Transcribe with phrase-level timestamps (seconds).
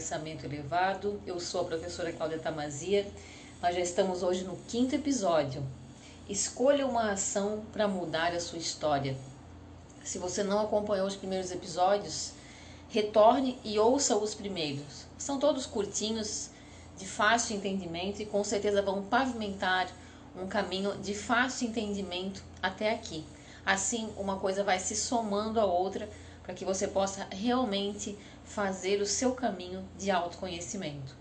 [0.00, 1.20] Pensamento Elevado.
[1.26, 3.06] Eu sou a professora Cláudia Tamazia.
[3.60, 5.62] Nós já estamos hoje no quinto episódio.
[6.26, 9.14] Escolha uma ação para mudar a sua história.
[10.02, 12.32] Se você não acompanhou os primeiros episódios,
[12.88, 15.04] retorne e ouça os primeiros.
[15.18, 16.48] São todos curtinhos,
[16.96, 19.86] de fácil entendimento e com certeza vão pavimentar
[20.34, 23.22] um caminho de fácil entendimento até aqui.
[23.66, 26.08] Assim, uma coisa vai se somando à outra
[26.42, 28.18] para que você possa realmente
[28.50, 31.16] fazer o seu caminho de autoconhecimento.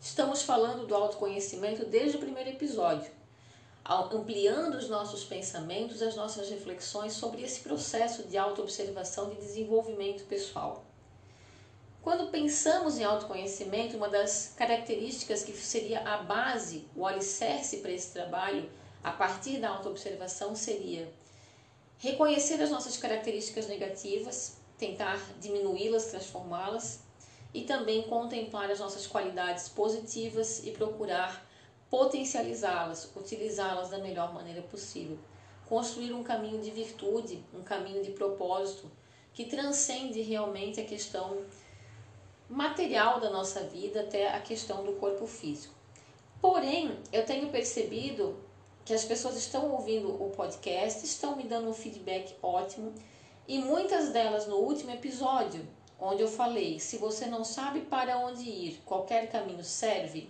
[0.00, 3.10] Estamos falando do autoconhecimento desde o primeiro episódio,
[3.84, 10.86] ampliando os nossos pensamentos, as nossas reflexões sobre esse processo de autoobservação de desenvolvimento pessoal.
[12.00, 18.12] Quando pensamos em autoconhecimento, uma das características que seria a base, o alicerce para esse
[18.12, 18.70] trabalho,
[19.04, 21.12] a partir da autoobservação, seria
[21.98, 27.00] reconhecer as nossas características negativas, tentar diminuí-las, transformá-las
[27.54, 31.46] e também contemplar as nossas qualidades positivas e procurar
[31.88, 35.18] potencializá-las, utilizá-las da melhor maneira possível.
[35.66, 38.90] Construir um caminho de virtude, um caminho de propósito
[39.32, 41.42] que transcende realmente a questão
[42.48, 45.74] material da nossa vida até a questão do corpo físico.
[46.40, 48.36] Porém, eu tenho percebido
[48.84, 52.92] que as pessoas estão ouvindo o podcast, estão me dando um feedback ótimo
[53.48, 55.66] e muitas delas no último episódio,
[56.00, 60.28] onde eu falei: se você não sabe para onde ir, qualquer caminho serve,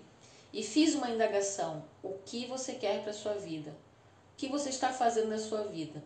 [0.52, 3.70] e fiz uma indagação: o que você quer para sua vida?
[3.70, 6.02] O que você está fazendo na sua vida?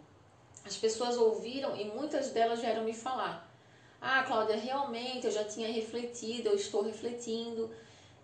[0.64, 3.52] As pessoas ouviram e muitas delas vieram me falar:
[4.00, 7.70] Ah, Cláudia, realmente eu já tinha refletido, eu estou refletindo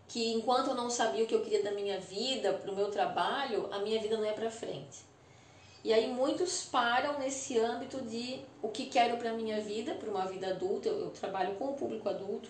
[0.07, 2.91] que enquanto eu não sabia o que eu queria da minha vida, para o meu
[2.91, 5.05] trabalho, a minha vida não ia para frente.
[5.87, 10.27] E aí muitos param nesse âmbito de o que quero para minha vida, para uma
[10.27, 10.89] vida adulta.
[10.89, 12.49] Eu, eu, trabalho com o público adulto.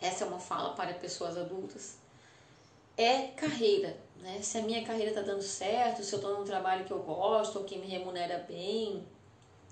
[0.00, 1.98] Essa é uma fala para pessoas adultas.
[2.96, 4.40] É carreira, né?
[4.42, 7.60] Se a minha carreira está dando certo, se eu estou num trabalho que eu gosto,
[7.60, 9.06] ou que me remunera bem,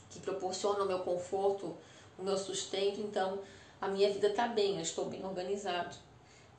[0.08, 1.76] que proporciona o meu conforto,
[2.16, 3.40] o meu sustento, então
[3.80, 5.96] a minha vida está bem, eu estou bem organizado.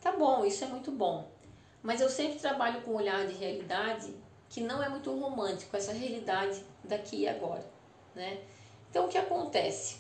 [0.02, 1.32] Tá bom, isso é muito bom.
[1.82, 4.14] Mas eu sempre trabalho com um olhar de realidade
[4.50, 7.66] que não é muito romântico, essa realidade daqui e agora,
[8.16, 8.42] né?
[8.90, 9.98] Então o que acontece?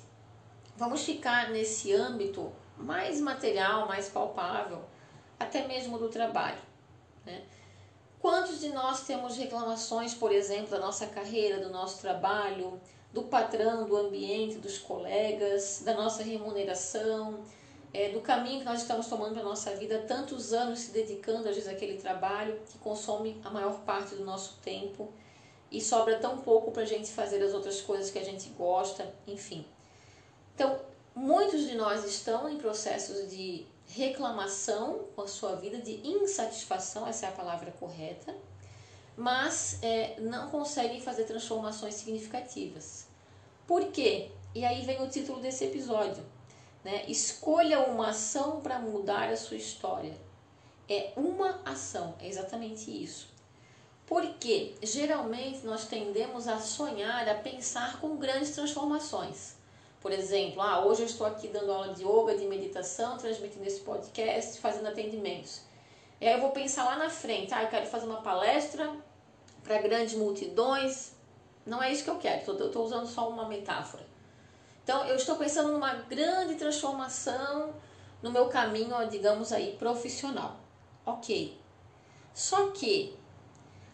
[0.75, 4.83] Vamos ficar nesse âmbito mais material, mais palpável,
[5.39, 6.61] até mesmo do trabalho,
[7.25, 7.43] né?
[8.19, 12.81] Quantos de nós temos reclamações, por exemplo, da nossa carreira, do nosso trabalho,
[13.13, 17.43] do patrão, do ambiente, dos colegas, da nossa remuneração,
[17.93, 21.49] é, do caminho que nós estamos tomando para a nossa vida, tantos anos se dedicando
[21.49, 25.11] às vezes àquele trabalho que consome a maior parte do nosso tempo
[25.71, 29.11] e sobra tão pouco para a gente fazer as outras coisas que a gente gosta,
[29.27, 29.65] enfim.
[30.53, 30.79] Então,
[31.15, 37.25] muitos de nós estão em processos de reclamação com a sua vida, de insatisfação, essa
[37.25, 38.35] é a palavra correta,
[39.17, 43.07] mas é, não conseguem fazer transformações significativas.
[43.65, 44.31] Por quê?
[44.53, 46.23] E aí vem o título desse episódio
[46.89, 47.03] né?
[47.07, 50.17] Escolha uma ação para mudar a sua história.
[50.89, 53.29] É uma ação, é exatamente isso.
[54.07, 59.53] Porque geralmente nós tendemos a sonhar, a pensar com grandes transformações.
[60.01, 63.81] Por exemplo, ah, hoje eu estou aqui dando aula de yoga, de meditação, transmitindo esse
[63.81, 65.61] podcast, fazendo atendimentos.
[66.19, 68.91] E aí eu vou pensar lá na frente, ah, eu quero fazer uma palestra
[69.63, 71.11] para grandes multidões.
[71.67, 74.08] Não é isso que eu quero, eu estou usando só uma metáfora.
[74.89, 77.75] Então, eu estou pensando numa grande transformação
[78.23, 80.57] no meu caminho, digamos aí, profissional.
[81.05, 81.55] Ok.
[82.33, 83.15] Só que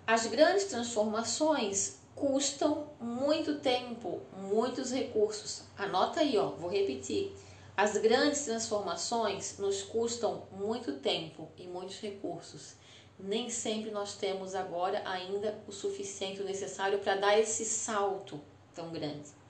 [0.07, 5.63] as grandes transformações custam muito tempo, muitos recursos.
[5.78, 7.35] Anota aí, ó, vou repetir.
[7.75, 12.75] As grandes transformações nos custam muito tempo e muitos recursos.
[13.20, 18.40] Nem sempre nós temos agora ainda o suficiente, o necessário para dar esse salto
[18.73, 19.43] tão grande.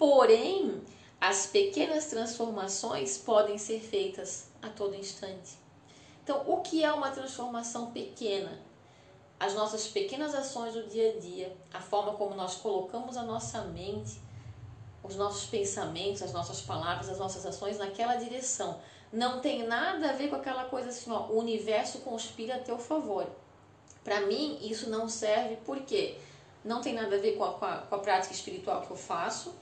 [0.00, 0.80] Porém,
[1.20, 5.58] as pequenas transformações podem ser feitas a todo instante.
[6.24, 8.58] Então, o que é uma transformação pequena?
[9.38, 13.60] As nossas pequenas ações do dia a dia, a forma como nós colocamos a nossa
[13.60, 14.18] mente,
[15.02, 18.80] os nossos pensamentos, as nossas palavras, as nossas ações naquela direção.
[19.12, 22.78] Não tem nada a ver com aquela coisa assim, ó, o universo conspira a teu
[22.78, 23.26] favor.
[24.02, 26.16] Para mim, isso não serve porque
[26.64, 28.96] não tem nada a ver com a, com a, com a prática espiritual que eu
[28.96, 29.54] faço,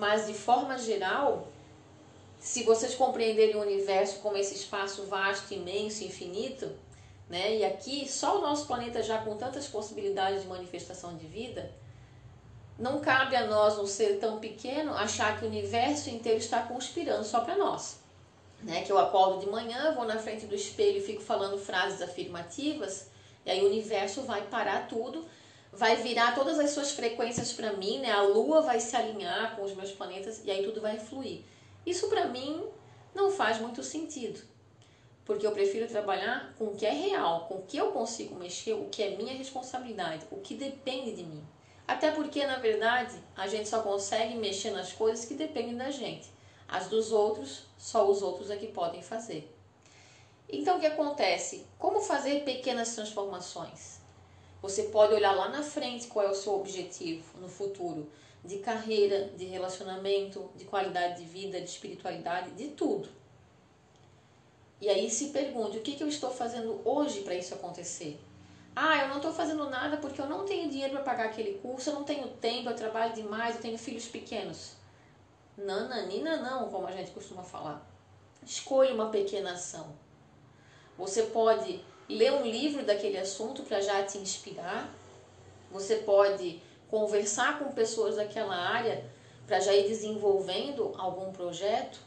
[0.00, 1.46] mas de forma geral,
[2.38, 6.72] se vocês compreenderem o universo como esse espaço vasto, imenso, infinito,
[7.28, 7.58] né?
[7.58, 11.70] E aqui só o nosso planeta já com tantas possibilidades de manifestação de vida,
[12.78, 17.22] não cabe a nós, um ser tão pequeno, achar que o universo inteiro está conspirando
[17.22, 18.00] só para nós.
[18.62, 18.82] Né?
[18.82, 23.10] Que eu acordo de manhã, vou na frente do espelho e fico falando frases afirmativas,
[23.44, 25.26] e aí o universo vai parar tudo,
[25.72, 28.10] vai virar todas as suas frequências para mim, né?
[28.10, 31.42] A lua vai se alinhar com os meus planetas e aí tudo vai fluir.
[31.86, 32.64] Isso para mim
[33.14, 34.40] não faz muito sentido.
[35.24, 38.72] Porque eu prefiro trabalhar com o que é real, com o que eu consigo mexer,
[38.72, 41.44] o que é minha responsabilidade, o que depende de mim.
[41.86, 46.28] Até porque, na verdade, a gente só consegue mexer nas coisas que dependem da gente.
[46.68, 49.52] As dos outros, só os outros é que podem fazer.
[50.48, 51.66] Então, o que acontece?
[51.78, 53.99] Como fazer pequenas transformações?
[54.62, 58.10] Você pode olhar lá na frente qual é o seu objetivo no futuro,
[58.44, 63.08] de carreira, de relacionamento, de qualidade de vida, de espiritualidade, de tudo.
[64.80, 68.20] E aí se pergunte: o que, que eu estou fazendo hoje para isso acontecer?
[68.74, 71.90] Ah, eu não estou fazendo nada porque eu não tenho dinheiro para pagar aquele curso,
[71.90, 74.74] eu não tenho tempo, eu trabalho demais, eu tenho filhos pequenos.
[75.56, 77.86] Nananina não, como a gente costuma falar.
[78.42, 79.92] Escolha uma pequena ação.
[80.96, 84.92] Você pode ler um livro daquele assunto para já te inspirar.
[85.70, 89.04] Você pode conversar com pessoas daquela área
[89.46, 92.00] para já ir desenvolvendo algum projeto.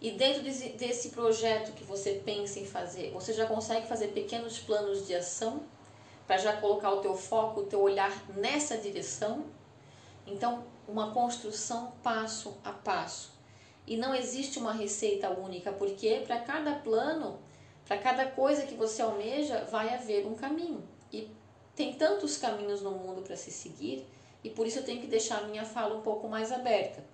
[0.00, 5.06] E dentro desse projeto que você pensa em fazer, você já consegue fazer pequenos planos
[5.06, 5.62] de ação
[6.26, 9.44] para já colocar o teu foco, o teu olhar nessa direção.
[10.26, 13.32] Então, uma construção passo a passo.
[13.86, 17.38] E não existe uma receita única, porque para cada plano,
[17.86, 20.82] para cada coisa que você almeja, vai haver um caminho.
[21.12, 21.30] E
[21.74, 24.06] tem tantos caminhos no mundo para se seguir,
[24.42, 27.04] e por isso eu tenho que deixar a minha fala um pouco mais aberta.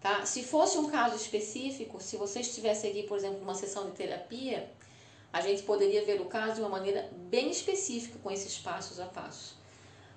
[0.00, 0.24] Tá?
[0.24, 4.70] Se fosse um caso específico, se você estivesse aqui, por exemplo, numa sessão de terapia,
[5.32, 9.06] a gente poderia ver o caso de uma maneira bem específica com esses passos a
[9.06, 9.56] passo.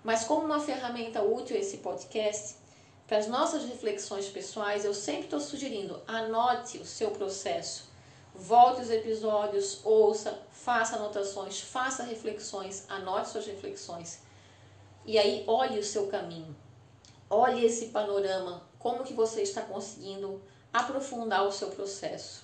[0.04, 2.56] Mas como uma ferramenta útil esse podcast,
[3.08, 7.93] para as nossas reflexões pessoais, eu sempre estou sugerindo, anote o seu processo.
[8.34, 14.20] Volte os episódios, ouça, faça anotações, faça reflexões, anote suas reflexões.
[15.06, 16.56] E aí olhe o seu caminho.
[17.30, 20.42] Olhe esse panorama, como que você está conseguindo
[20.72, 22.44] aprofundar o seu processo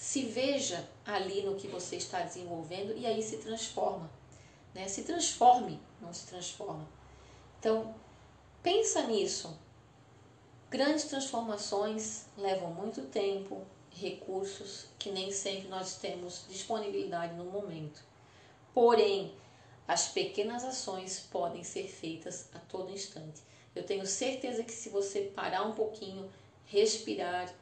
[0.00, 4.10] se veja ali no que você está desenvolvendo e aí se transforma.
[4.74, 4.88] Né?
[4.88, 6.88] Se transforme, não se transforma.
[7.58, 7.94] Então,
[8.62, 9.54] pensa nisso.
[10.70, 13.60] Grandes transformações levam muito tempo,
[13.90, 18.02] recursos que nem sempre nós temos disponibilidade no momento.
[18.72, 19.34] Porém,
[19.86, 23.42] as pequenas ações podem ser feitas a todo instante.
[23.74, 26.30] Eu tenho certeza que se você parar um pouquinho,
[26.66, 27.52] respirar,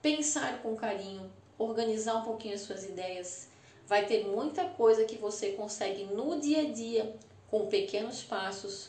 [0.00, 3.48] pensar com carinho, organizar um pouquinho as suas ideias.
[3.86, 7.14] Vai ter muita coisa que você consegue no dia a dia,
[7.50, 8.88] com pequenos passos,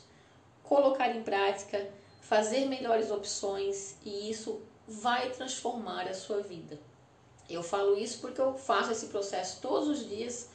[0.64, 1.88] colocar em prática,
[2.22, 6.80] fazer melhores opções e isso vai transformar a sua vida.
[7.50, 10.50] Eu falo isso porque eu faço esse processo todos os dias.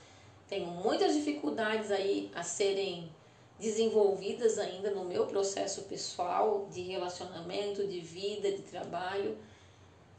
[0.48, 3.10] Tenho muitas dificuldades aí a serem
[3.58, 9.36] desenvolvidas ainda no meu processo pessoal de relacionamento, de vida, de trabalho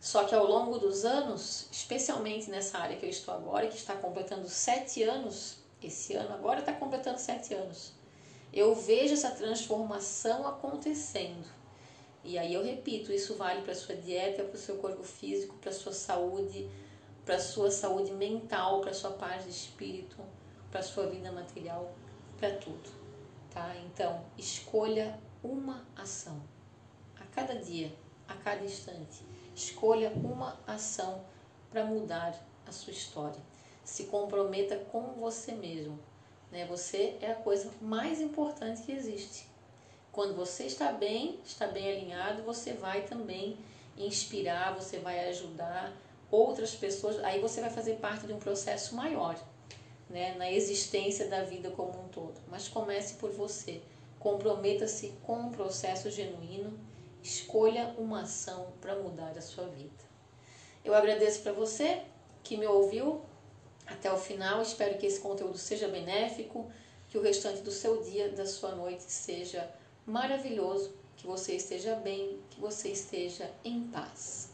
[0.02, 3.96] só que ao longo dos anos, especialmente nessa área que eu estou agora, que está
[3.96, 7.94] completando sete anos, esse ano agora está completando sete anos,
[8.52, 11.46] eu vejo essa transformação acontecendo.
[12.24, 15.72] E aí eu repito, isso vale para sua dieta, para o seu corpo físico, para
[15.72, 16.70] sua saúde,
[17.26, 20.18] para sua saúde mental, para sua paz de espírito,
[20.70, 21.94] para sua vida material,
[22.38, 22.90] para tudo.
[23.50, 23.76] Tá?
[23.86, 26.42] Então, escolha uma ação
[27.20, 27.92] a cada dia,
[28.28, 31.24] a cada instante Escolha uma ação
[31.70, 32.36] para mudar
[32.66, 33.40] a sua história.
[33.84, 36.00] Se comprometa com você mesmo.
[36.52, 36.66] Né?
[36.66, 39.51] Você é a coisa mais importante que existe.
[40.12, 43.58] Quando você está bem, está bem alinhado, você vai também
[43.98, 45.94] inspirar, você vai ajudar
[46.30, 47.24] outras pessoas.
[47.24, 49.40] Aí você vai fazer parte de um processo maior,
[50.10, 50.36] né?
[50.36, 52.40] na existência da vida como um todo.
[52.50, 53.82] Mas comece por você.
[54.20, 56.78] Comprometa-se com um processo genuíno
[57.24, 60.04] Escolha uma ação para mudar a sua vida.
[60.84, 62.02] Eu agradeço para você
[62.44, 63.22] que me ouviu
[63.86, 64.62] até o final.
[64.62, 66.72] Espero que esse conteúdo seja benéfico,
[67.10, 69.70] que o restante do seu dia, da sua noite seja
[70.12, 74.51] maravilhoso, que você esteja bem, que você esteja em paz.